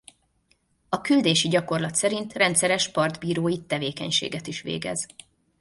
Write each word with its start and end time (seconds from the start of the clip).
A 0.89 1.01
küldési 1.01 1.47
gyakorlat 1.47 1.95
szerint 1.95 2.33
rendszeres 2.33 2.89
partbírói 2.91 3.61
tevékenységet 3.65 4.47
is 4.47 4.61
végez. 4.61 5.07